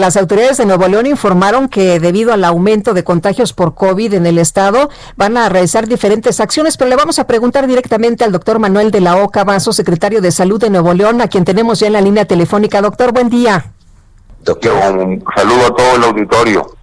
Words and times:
Las 0.00 0.16
autoridades 0.16 0.56
de 0.56 0.64
Nuevo 0.64 0.88
León 0.88 1.04
informaron 1.04 1.68
que 1.68 2.00
debido 2.00 2.32
al 2.32 2.42
aumento 2.44 2.94
de 2.94 3.04
contagios 3.04 3.52
por 3.52 3.74
COVID 3.74 4.14
en 4.14 4.24
el 4.24 4.38
estado 4.38 4.88
van 5.16 5.36
a 5.36 5.50
realizar 5.50 5.86
diferentes 5.86 6.40
acciones, 6.40 6.78
pero 6.78 6.88
le 6.88 6.96
vamos 6.96 7.18
a 7.18 7.26
preguntar 7.26 7.66
directamente 7.66 8.24
al 8.24 8.32
doctor 8.32 8.58
Manuel 8.58 8.90
de 8.90 9.02
la 9.02 9.22
Oca 9.22 9.44
Vaso, 9.44 9.74
secretario 9.74 10.22
de 10.22 10.32
Salud 10.32 10.58
de 10.58 10.70
Nuevo 10.70 10.94
León, 10.94 11.20
a 11.20 11.28
quien 11.28 11.44
tenemos 11.44 11.80
ya 11.80 11.88
en 11.88 11.92
la 11.92 12.00
línea 12.00 12.24
telefónica. 12.24 12.80
Doctor, 12.80 13.12
buen 13.12 13.28
día. 13.28 13.72
Doctor, 14.42 14.72
un 14.96 15.22
saludo 15.36 15.66
a 15.66 15.76
todo 15.76 15.96
el 15.96 16.04
auditorio. 16.04 16.74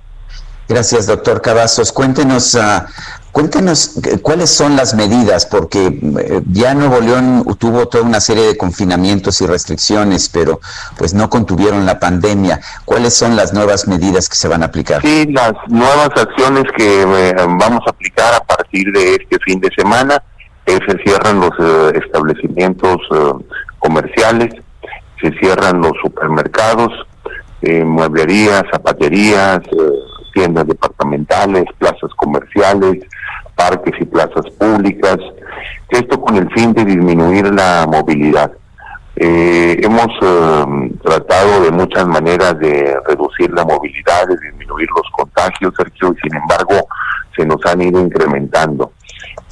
Gracias, 0.69 1.07
doctor 1.07 1.41
Cavazos. 1.41 1.91
Cuéntenos, 1.91 2.53
uh, 2.53 2.83
cuéntenos 3.37 3.97
eh, 3.97 4.17
cuáles 4.19 4.49
son 4.49 4.75
las 4.75 4.95
medidas, 4.95 5.45
porque 5.45 5.85
eh, 5.85 6.41
ya 6.51 6.73
Nuevo 6.73 6.99
León 6.99 7.45
tuvo 7.59 7.87
toda 7.87 8.03
una 8.03 8.19
serie 8.19 8.47
de 8.47 8.57
confinamientos 8.57 9.41
y 9.41 9.45
restricciones, 9.45 10.27
pero 10.27 10.59
pues 10.97 11.13
no 11.13 11.29
contuvieron 11.29 11.85
la 11.85 11.99
pandemia. 11.99 12.59
¿Cuáles 12.83 13.15
son 13.15 13.35
las 13.35 13.53
nuevas 13.53 13.87
medidas 13.87 14.27
que 14.27 14.35
se 14.35 14.47
van 14.47 14.63
a 14.63 14.65
aplicar? 14.65 15.03
Sí, 15.03 15.27
las 15.31 15.53
nuevas 15.67 16.09
acciones 16.15 16.63
que 16.75 17.03
eh, 17.03 17.35
vamos 17.37 17.81
a 17.85 17.91
aplicar 17.91 18.33
a 18.33 18.39
partir 18.39 18.91
de 18.91 19.11
este 19.13 19.37
fin 19.45 19.59
de 19.59 19.69
semana 19.77 20.23
es 20.65 20.79
se 20.87 20.97
cierran 21.03 21.39
los 21.39 21.51
establecimientos 21.93 22.97
comerciales, 23.77 24.49
se 25.21 25.29
cierran 25.37 25.79
los 25.81 25.93
supermercados, 26.01 26.91
mueblerías, 27.61 28.63
zapaterías, 28.71 29.61
tiendas 30.33 30.67
departamentales, 30.67 31.65
plazas 31.77 32.11
comerciales, 32.15 32.99
parques 33.55 33.95
y 33.99 34.05
plazas 34.05 34.49
públicas, 34.57 35.17
esto 35.89 36.21
con 36.21 36.35
el 36.37 36.49
fin 36.51 36.73
de 36.73 36.85
disminuir 36.85 37.51
la 37.53 37.87
movilidad. 37.89 38.51
Eh, 39.15 39.79
hemos 39.81 40.09
eh, 40.21 40.91
tratado 41.03 41.63
de 41.63 41.71
muchas 41.71 42.05
maneras 42.05 42.59
de 42.59 42.95
reducir 43.07 43.51
la 43.51 43.65
movilidad, 43.65 44.27
de 44.27 44.37
disminuir 44.37 44.87
los 44.95 45.09
contagios, 45.11 45.73
Sergio, 45.75 46.13
y 46.13 46.21
sin 46.21 46.35
embargo 46.35 46.87
se 47.35 47.45
nos 47.45 47.57
han 47.65 47.81
ido 47.81 47.99
incrementando. 47.99 48.91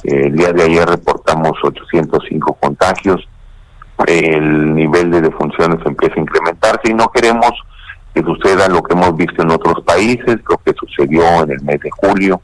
Eh, 0.04 0.26
el 0.26 0.36
día 0.36 0.52
de 0.52 0.62
ayer 0.62 0.88
reportamos 0.88 1.52
805 1.64 2.54
contagios, 2.60 3.28
el 4.06 4.72
nivel 4.74 5.10
de 5.10 5.22
defunciones 5.22 5.84
empieza 5.84 6.14
a 6.14 6.20
incrementarse 6.20 6.90
y 6.90 6.94
no 6.94 7.08
queremos 7.08 7.50
que 8.16 8.22
suceda 8.22 8.66
lo 8.68 8.82
que 8.82 8.94
hemos 8.94 9.14
visto 9.14 9.42
en 9.42 9.50
otros 9.50 9.84
países, 9.84 10.38
lo 10.48 10.56
que 10.64 10.72
sucedió 10.72 11.22
en 11.42 11.50
el 11.50 11.60
mes 11.60 11.78
de 11.80 11.90
julio 11.90 12.40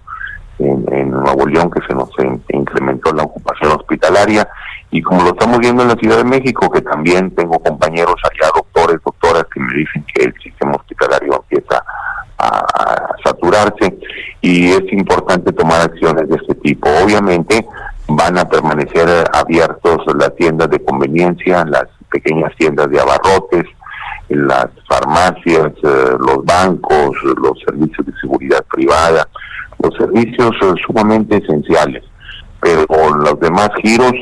en, 0.59 1.11
Nuevo 1.11 1.47
León, 1.47 1.71
que 1.71 1.81
se 1.87 1.95
nos 1.95 2.11
incrementó 2.51 3.11
la 3.15 3.23
ocupación 3.23 3.73
hospitalaria, 3.73 4.47
y 4.91 5.01
como 5.01 5.23
lo 5.23 5.31
estamos 5.31 5.59
viendo 5.61 5.83
en 5.83 5.89
la 5.89 5.95
Ciudad 5.95 6.19
de 6.19 6.25
México, 6.25 6.71
que 6.71 6.83
también 6.83 7.35
tengo 7.35 7.59
compañeros 7.59 8.17
allá, 8.23 8.51
doctores, 8.55 8.99
doctoras, 9.03 9.45
que 9.53 9.61
me 9.61 9.73
dicen 9.73 10.05
que 10.13 10.25
el 10.25 10.35
sistema 10.43 10.73
hospitalario 10.73 11.43
empieza 11.51 11.83
a 12.37 13.09
saturarse, 13.25 13.99
y 14.43 14.73
es 14.73 14.93
importante 14.93 15.53
tomar 15.53 15.81
acciones 15.81 16.29
de 16.29 16.37
este 16.37 16.55
tipo. 16.57 16.89
Obviamente 17.03 17.67
van 18.09 18.37
a 18.37 18.47
permanecer 18.47 19.25
abiertos 19.33 20.03
las 20.19 20.35
tiendas 20.37 20.69
de 20.69 20.85
conveniencia, 20.85 21.65
las 21.65 21.87
pequeñas 22.11 22.53
tiendas 22.59 22.91
de 22.91 23.01
abarrotes, 23.01 23.65
las 24.35 24.69
farmacias, 24.89 25.73
eh, 25.83 26.17
los 26.19 26.45
bancos, 26.45 27.11
los 27.23 27.59
servicios 27.67 28.07
de 28.07 28.13
seguridad 28.21 28.65
privada, 28.73 29.29
los 29.83 29.95
servicios 29.97 30.51
eh, 30.63 30.75
sumamente 30.87 31.37
esenciales, 31.37 32.05
pero 32.61 32.87
los 33.17 33.39
demás 33.41 33.71
giros 33.83 34.13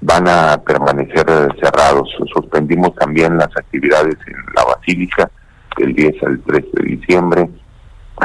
van 0.00 0.28
a 0.28 0.58
permanecer 0.58 1.24
eh, 1.28 1.48
cerrados. 1.62 2.08
Suspendimos 2.32 2.94
también 2.96 3.36
las 3.36 3.56
actividades 3.56 4.16
en 4.26 4.36
la 4.54 4.64
Basílica 4.64 5.30
del 5.78 5.94
10 5.94 6.22
al 6.24 6.40
13 6.40 6.68
de 6.72 6.96
diciembre, 6.96 7.50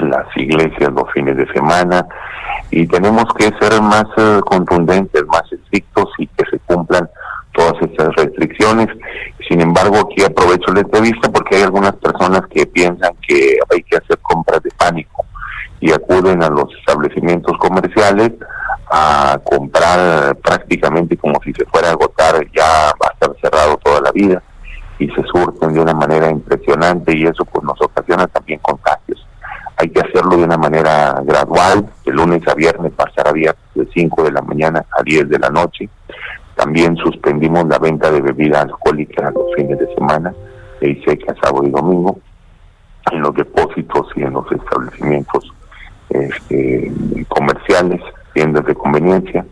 las 0.01 0.27
iglesias 0.35 0.91
los 0.93 1.11
fines 1.13 1.37
de 1.37 1.51
semana, 1.53 2.05
y 2.69 2.85
tenemos 2.85 3.25
que 3.35 3.51
ser 3.59 3.81
más 3.81 4.05
contundentes, 4.45 5.25
más 5.25 5.51
estrictos 5.51 6.09
y 6.19 6.27
que 6.27 6.45
se 6.51 6.59
cumplan 6.59 7.09
todas 7.59 7.81
estas 7.81 8.15
restricciones. 8.15 8.87
Sin 9.47 9.59
embargo, 9.59 9.97
aquí 9.97 10.23
aprovecho 10.23 10.71
la 10.73 10.81
entrevista 10.81 11.29
porque 11.29 11.57
hay 11.57 11.63
algunas 11.63 11.93
personas 11.97 12.43
que 12.49 12.65
piensan 12.65 13.11
que 13.27 13.57
hay 13.69 13.83
que 13.83 13.97
hacer 13.97 14.17
compras 14.19 14.63
de 14.63 14.71
pánico 14.77 15.25
y 15.81 15.91
acuden 15.91 16.41
a 16.41 16.49
los 16.49 16.73
establecimientos 16.79 17.57
comerciales 17.57 18.31
a 18.89 19.39
comprar 19.43 20.35
prácticamente 20.37 21.17
como 21.17 21.39
si 21.43 21.53
se 21.53 21.65
fuera 21.65 21.89
a 21.89 21.91
agotar, 21.91 22.35
ya 22.55 22.91
va 23.01 23.09
a 23.09 23.13
estar 23.13 23.35
cerrado 23.41 23.77
toda 23.77 24.01
la 24.01 24.11
vida 24.11 24.41
y 24.97 25.07
se 25.09 25.23
surten 25.23 25.73
de 25.73 25.81
una 25.81 25.93
manera 25.93 26.29
impresionante 26.29 27.15
y 27.15 27.25
eso 27.25 27.43
pues 27.45 27.63
nos 27.63 27.79
ocasiona 27.81 28.25
también 28.27 28.59
contagios. 28.59 29.25
Hay 29.77 29.89
que 29.89 30.01
hacerlo 30.01 30.37
de 30.37 30.43
una 30.43 30.57
manera 30.57 31.21
gradual, 31.23 31.89
de 32.05 32.11
lunes 32.11 32.45
a 32.47 32.53
viernes 32.53 32.91
pasar 32.93 33.27
a 33.27 33.33
días 33.33 33.55
de 33.75 33.87
5 33.93 34.23
de 34.23 34.31
la 34.31 34.41
mañana 34.41 34.85
a 34.97 35.03
10 35.03 35.29
de 35.29 35.39
la 35.39 35.49
noche, 35.49 35.89
también 36.59 36.97
suspendimos 36.97 37.65
la 37.69 37.79
venta 37.79 38.11
de 38.11 38.19
bebida 38.19 38.61
alcohólica 38.61 39.31
los 39.31 39.55
fines 39.55 39.79
de 39.79 39.95
semana, 39.95 40.33
de 40.81 41.01
seca, 41.05 41.33
sábado 41.41 41.63
y 41.65 41.71
domingo, 41.71 42.19
en 43.11 43.21
los 43.21 43.33
depósitos 43.33 44.07
y 44.17 44.23
en 44.23 44.33
los 44.33 44.51
establecimientos 44.51 45.53
este, 46.09 46.91
comerciales, 47.29 48.01
tiendas 48.33 48.65
de 48.65 48.75
conveniencia, 48.75 49.45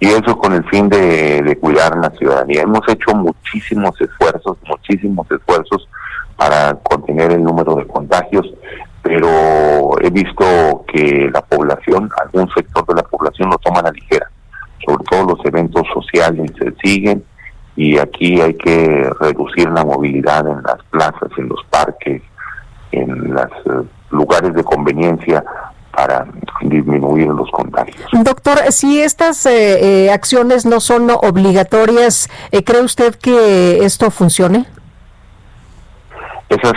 y 0.00 0.06
eso 0.06 0.38
con 0.38 0.54
el 0.54 0.64
fin 0.70 0.88
de, 0.88 1.42
de 1.42 1.58
cuidar 1.58 1.94
la 1.98 2.08
ciudadanía. 2.10 2.62
Hemos 2.62 2.88
hecho 2.88 3.14
muchísimos 3.14 4.00
esfuerzos, 4.00 4.56
muchísimos 4.66 5.30
esfuerzos 5.30 5.86
para 6.36 6.74
contener 6.76 7.32
el 7.32 7.44
número 7.44 7.74
de 7.74 7.86
contagios, 7.86 8.50
pero 9.02 10.00
he 10.00 10.08
visto 10.08 10.84
que 10.88 11.30
la 11.30 11.42
población, 11.42 12.08
algún 12.22 12.48
sector 12.54 12.86
de 12.86 12.94
la 12.94 13.02
población 13.02 13.50
lo 13.50 13.58
toma 13.58 13.80
a 13.80 13.84
la 13.84 13.90
ligera 13.90 14.30
sobre 14.86 15.04
todo 15.10 15.36
los 15.36 15.44
eventos 15.44 15.82
sociales 15.92 16.50
se 16.58 16.70
siguen 16.86 17.24
y 17.76 17.98
aquí 17.98 18.40
hay 18.40 18.54
que 18.54 19.10
reducir 19.20 19.68
la 19.68 19.84
movilidad 19.84 20.46
en 20.46 20.62
las 20.62 20.82
plazas, 20.90 21.28
en 21.36 21.48
los 21.48 21.62
parques, 21.68 22.22
en 22.92 23.34
los 23.34 23.44
eh, 23.44 23.86
lugares 24.10 24.54
de 24.54 24.64
conveniencia 24.64 25.44
para 25.94 26.26
disminuir 26.62 27.28
los 27.28 27.50
contagios. 27.50 28.06
Doctor, 28.12 28.58
si 28.70 29.00
estas 29.00 29.44
eh, 29.46 30.06
eh, 30.06 30.10
acciones 30.10 30.64
no 30.64 30.80
son 30.80 31.10
obligatorias, 31.10 32.28
¿cree 32.64 32.82
usted 32.82 33.14
que 33.14 33.84
esto 33.84 34.10
funcione? 34.10 34.66
Esas 36.48 36.74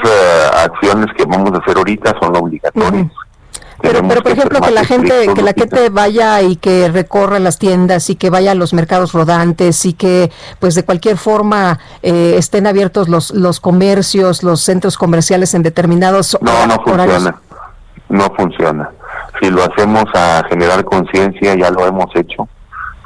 acciones 0.65 1.07
que 1.15 1.25
vamos 1.25 1.51
a 1.53 1.57
hacer 1.57 1.77
ahorita 1.77 2.15
son 2.19 2.35
obligatorias. 2.35 3.11
Pero, 3.81 4.07
pero 4.07 4.21
por 4.21 4.31
ejemplo, 4.31 4.61
que 4.61 4.71
la 4.71 4.83
gente 4.83 5.27
que 5.33 5.41
la 5.41 5.53
gente 5.53 5.89
vaya 5.89 6.41
y 6.41 6.55
que 6.57 6.89
recorra 6.89 7.39
las 7.39 7.59
tiendas 7.59 8.09
y 8.09 8.15
que 8.15 8.29
vaya 8.29 8.51
a 8.51 8.55
los 8.55 8.73
mercados 8.73 9.13
rodantes 9.13 9.85
y 9.85 9.93
que 9.93 10.31
pues 10.59 10.75
de 10.75 10.83
cualquier 10.83 11.17
forma 11.17 11.79
eh, 12.01 12.35
estén 12.37 12.67
abiertos 12.67 13.07
los 13.07 13.31
los 13.31 13.59
comercios, 13.59 14.43
los 14.43 14.61
centros 14.61 14.97
comerciales 14.97 15.53
en 15.53 15.63
determinados 15.63 16.37
No, 16.41 16.67
no 16.67 16.75
funciona. 16.83 17.39
No 18.09 18.33
funciona. 18.35 18.89
Si 19.39 19.49
lo 19.49 19.63
hacemos 19.63 20.05
a 20.13 20.43
generar 20.49 20.83
conciencia, 20.83 21.55
ya 21.55 21.69
lo 21.69 21.85
hemos 21.87 22.13
hecho 22.15 22.47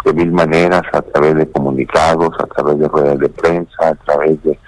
de 0.06 0.14
mil 0.14 0.32
maneras, 0.32 0.84
a 0.92 1.02
través 1.02 1.36
de 1.36 1.50
comunicados, 1.50 2.30
a 2.40 2.48
través 2.48 2.80
de 2.80 2.88
ruedas 2.88 3.20
de 3.20 3.30
prensa, 3.30 3.88
a 3.88 3.96
través 3.96 4.42
de 4.44 4.60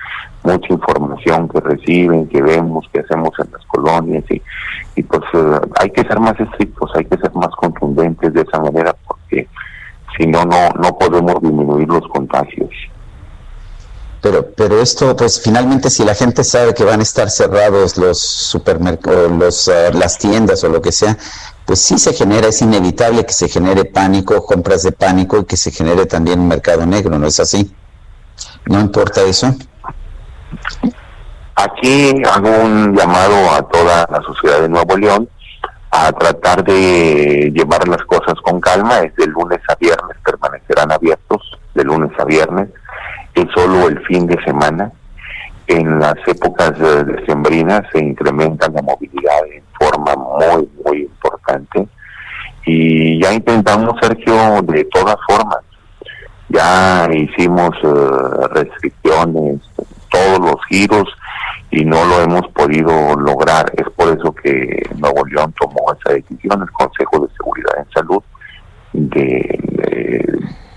mucha 0.45 0.74
información 0.74 1.50
que 1.50 1.59
reciben, 1.59 2.27
que 2.27 2.42
vemos, 2.42 2.88
que 2.92 3.00
hacemos 3.00 3.31
en 3.39 3.51
las 3.51 3.65
colonias 3.65 4.24
y, 4.30 4.42
y 4.95 5.03
pues 5.03 5.24
eh, 5.33 5.59
hay 5.80 5.89
que 5.89 6.03
ser 6.03 6.19
más 6.19 6.39
estrictos, 6.39 6.92
hay 6.95 7.06
que 7.06 7.18
ser 7.18 7.33
más 7.33 7.50
contundentes 7.57 8.33
de 8.33 8.42
esa 8.42 8.59
manera 8.59 8.95
porque 9.07 9.47
si 10.18 10.27
no, 10.27 10.45
no, 10.45 10.69
no 10.69 10.97
podemos 10.97 11.42
disminuir 11.42 11.88
los 11.88 12.07
contagios. 12.07 12.69
Pero, 14.21 14.50
pero 14.57 14.81
esto, 14.81 15.15
pues 15.15 15.39
finalmente 15.39 15.92
si 15.92 16.03
la 16.03 16.15
gente 16.15 16.44
sabe 16.44 16.74
que 16.74 16.83
van 16.83 17.00
a 17.00 17.03
estar 17.03 17.30
cerrados 17.30 17.95
los 17.97 18.19
supermercados, 18.19 19.31
los, 19.31 19.68
eh, 19.68 19.92
las 19.94 20.18
tiendas 20.18 20.63
o 20.63 20.69
lo 20.69 20.81
que 20.81 20.92
sea, 20.92 21.15
pues 21.65 21.80
sí 21.80 22.00
se 22.00 22.13
genera, 22.13 22.47
es 22.47 22.62
inevitable 22.62 23.25
que 23.25 23.33
se 23.33 23.50
genere 23.50 23.86
pánico, 23.86 24.44
compras 24.44 24.81
de 24.81 24.92
pánico 24.92 25.38
y 25.39 25.45
que 25.45 25.57
se 25.57 25.71
genere 25.71 26.07
también 26.07 26.39
un 26.39 26.47
mercado 26.47 26.86
negro, 26.88 27.19
¿no 27.19 27.27
es 27.27 27.39
así? 27.39 27.71
¿No 28.65 28.80
importa 28.80 29.21
eso? 29.21 29.56
Aquí 31.56 32.22
hago 32.30 32.50
un 32.64 32.96
llamado 32.96 33.52
a 33.52 33.62
toda 33.70 34.06
la 34.12 34.22
sociedad 34.22 34.62
de 34.62 34.70
Nuevo 34.70 34.98
León 34.98 35.30
a 35.90 36.12
tratar 36.12 36.64
de 36.64 37.52
llevar 37.54 37.88
las 37.88 38.04
cosas 38.04 38.36
con 38.44 38.60
calma. 38.60 39.00
Es 39.00 39.16
de 39.16 39.28
lunes 39.28 39.62
a 39.70 39.76
viernes, 39.76 40.18
permanecerán 40.24 40.92
abiertos 40.92 41.42
de 41.74 41.84
lunes 41.84 42.12
a 42.20 42.26
viernes. 42.26 42.70
Es 43.34 43.46
solo 43.54 43.88
el 43.88 44.00
fin 44.06 44.28
de 44.28 44.42
semana. 44.44 44.92
En 45.68 46.00
las 46.00 46.16
épocas 46.28 46.74
decembrinas 46.78 47.84
se 47.92 48.00
incrementa 48.00 48.68
la 48.70 48.82
movilidad 48.82 49.46
en 49.52 49.64
forma 49.80 50.14
muy, 50.16 50.70
muy 50.84 51.02
importante. 51.04 51.88
Y 52.66 53.22
ya 53.22 53.34
intentamos, 53.34 53.96
Sergio, 54.02 54.62
de 54.64 54.84
todas 54.86 55.18
formas. 55.28 55.60
Ya 56.50 57.08
hicimos 57.12 57.72
eh, 57.84 58.48
restricciones, 58.52 59.62
todos 60.10 60.40
los 60.40 60.56
giros 60.69 61.06
y 61.72 61.84
no 61.84 62.06
lo 62.06 62.22
hemos 62.22 62.48
podido 62.54 63.16
lograr. 63.16 63.72
Es 63.75 63.90
por 63.96 64.18
eso 64.18 64.34
que 64.34 64.81
Nuevo 64.98 65.25
León 65.25 65.54
tomó 65.60 65.94
esa 65.94 66.13
decisión, 66.13 66.62
el 66.62 66.72
Consejo 66.72 67.25
de 67.25 67.34
Seguridad 67.36 67.78
en 67.78 67.92
Salud, 67.92 68.24
de, 68.94 69.60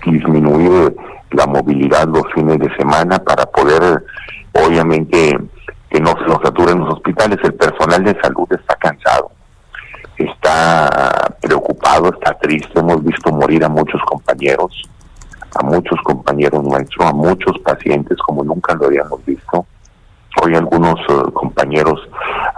disminuir 0.05 0.95
la 1.31 1.45
movilidad 1.45 2.07
los 2.07 2.23
fines 2.33 2.57
de 2.59 2.75
semana 2.75 3.19
para 3.19 3.45
poder, 3.45 4.03
obviamente, 4.53 5.37
que 5.89 5.99
no 5.99 6.11
se 6.17 6.25
nos 6.25 6.39
saturen 6.43 6.79
los 6.79 6.95
hospitales. 6.95 7.37
El 7.43 7.53
personal 7.53 8.03
de 8.03 8.19
salud 8.21 8.47
está 8.49 8.75
cansado, 8.75 9.31
está 10.17 11.35
preocupado, 11.41 12.11
está 12.13 12.37
triste. 12.39 12.79
Hemos 12.79 13.03
visto 13.03 13.31
morir 13.31 13.63
a 13.63 13.69
muchos 13.69 14.01
compañeros, 14.03 14.89
muchos 15.69 15.99
compañeros 16.03 16.63
nuestros, 16.63 17.07
a 17.07 17.13
muchos 17.13 17.57
pacientes 17.59 18.17
como 18.19 18.43
nunca 18.43 18.75
lo 18.75 18.87
habíamos 18.87 19.23
visto 19.25 19.65
Hoy 20.41 20.55
algunos 20.55 20.99
eh, 21.09 21.31
compañeros 21.33 21.99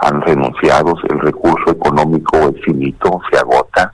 han 0.00 0.20
renunciado, 0.20 0.94
el 1.08 1.20
recurso 1.20 1.70
económico 1.70 2.36
es 2.36 2.64
finito, 2.64 3.20
se 3.30 3.38
agota, 3.38 3.92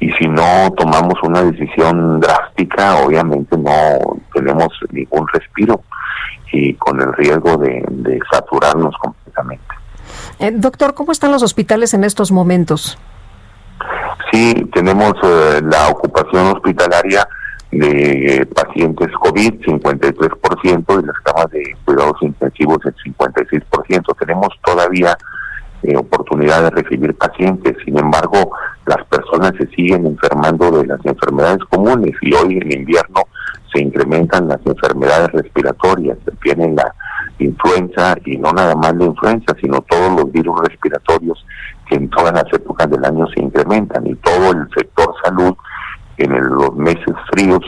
y 0.00 0.10
si 0.12 0.28
no 0.28 0.70
tomamos 0.76 1.14
una 1.22 1.42
decisión 1.42 2.20
drástica, 2.20 2.96
obviamente 2.96 3.56
no 3.58 3.98
tenemos 4.32 4.68
ningún 4.90 5.26
respiro 5.28 5.82
y 6.52 6.74
con 6.74 7.00
el 7.00 7.12
riesgo 7.14 7.56
de, 7.56 8.20
saturarnos 8.30 8.94
completamente. 8.98 9.64
Eh, 10.38 10.52
doctor, 10.54 10.94
¿cómo 10.94 11.12
están 11.12 11.32
los 11.32 11.42
hospitales 11.42 11.94
en 11.94 12.04
estos 12.04 12.30
momentos? 12.30 12.98
Sí, 14.30 14.54
tenemos 14.72 15.14
eh, 15.22 15.60
la 15.62 15.88
ocupación 15.88 16.46
hospitalaria 16.54 17.26
de 17.78 18.46
pacientes 18.54 19.08
COVID, 19.20 19.60
53%, 19.62 21.02
y 21.02 21.06
las 21.06 21.20
camas 21.20 21.50
de 21.50 21.76
cuidados 21.84 22.16
intensivos, 22.22 22.78
el 22.84 22.94
56%. 22.94 24.16
Tenemos 24.18 24.48
todavía 24.64 25.16
eh, 25.82 25.96
oportunidad 25.96 26.62
de 26.62 26.70
recibir 26.70 27.14
pacientes, 27.14 27.76
sin 27.84 27.98
embargo, 27.98 28.52
las 28.86 29.04
personas 29.06 29.52
se 29.58 29.66
siguen 29.68 30.06
enfermando 30.06 30.70
de 30.70 30.86
las 30.86 31.04
enfermedades 31.04 31.64
comunes 31.70 32.12
y 32.22 32.32
hoy 32.34 32.58
en 32.58 32.72
invierno 32.72 33.22
se 33.72 33.82
incrementan 33.82 34.48
las 34.48 34.60
enfermedades 34.64 35.32
respiratorias, 35.32 36.16
viene 36.42 36.72
la 36.74 36.94
influenza 37.38 38.14
y 38.24 38.36
no 38.38 38.52
nada 38.52 38.74
más 38.76 38.94
la 38.94 39.06
influenza, 39.06 39.54
sino 39.60 39.80
todos 39.82 40.12
los 40.12 40.32
virus 40.32 40.60
respiratorios 40.68 41.44
que 41.88 41.96
en 41.96 42.08
todas 42.10 42.32
las 42.32 42.50
épocas 42.52 42.88
del 42.88 43.04
año 43.04 43.26
se 43.34 43.40
incrementan 43.40 44.06
y 44.06 44.14
todo 44.16 44.52
el 44.52 44.68
sector 44.74 45.12
salud 45.24 45.54
en 46.18 46.48
los 46.54 46.74
meses 46.74 47.14
fríos 47.32 47.60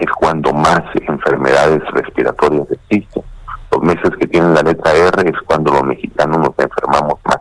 es 0.00 0.10
cuando 0.12 0.52
más 0.52 0.82
enfermedades 0.94 1.82
respiratorias 1.92 2.66
existen. 2.70 3.22
Los 3.70 3.82
meses 3.82 4.10
que 4.18 4.26
tienen 4.26 4.54
la 4.54 4.62
letra 4.62 4.92
R 4.92 5.28
es 5.28 5.36
cuando 5.46 5.72
los 5.72 5.84
mexicanos 5.84 6.38
nos 6.38 6.58
enfermamos 6.58 7.14
más. 7.24 7.38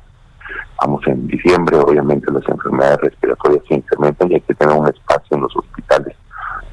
Vamos 0.81 1.01
en 1.07 1.27
diciembre, 1.27 1.77
obviamente 1.77 2.31
las 2.31 2.47
enfermedades 2.47 3.01
respiratorias 3.01 3.63
se 3.67 3.75
incrementan 3.75 4.31
y 4.31 4.35
hay 4.35 4.41
que 4.41 4.55
tener 4.55 4.75
un 4.75 4.87
espacio 4.87 5.37
en 5.37 5.41
los 5.43 5.55
hospitales 5.55 6.15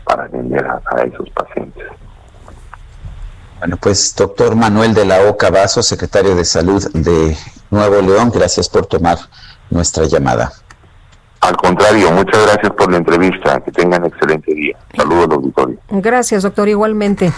para 0.04 0.25
atender 0.25 0.64
a, 0.66 1.02
esos 1.02 1.28
pacientes. 1.31 1.84
Bueno, 3.58 3.76
pues 3.76 4.14
doctor 4.16 4.54
Manuel 4.54 4.94
de 4.94 5.04
la 5.04 5.28
Oca 5.28 5.50
Vaso, 5.50 5.82
secretario 5.82 6.34
de 6.34 6.44
Salud 6.44 6.82
de 6.94 7.37
Nuevo 7.70 8.00
León, 8.00 8.31
gracias 8.32 8.69
por 8.69 8.87
tomar 8.87 9.19
nuestra 9.69 10.04
llamada. 10.04 10.52
Al 11.49 11.56
contrario, 11.56 12.11
muchas 12.11 12.45
gracias 12.45 12.73
por 12.75 12.91
la 12.91 12.99
entrevista. 12.99 13.59
Que 13.61 13.73
tengan 13.73 14.05
excelente 14.05 14.55
día. 14.55 14.77
Saludos, 14.95 15.29
auditorio. 15.31 15.79
Gracias, 15.89 16.43
doctor, 16.43 16.69
igualmente. 16.69 17.33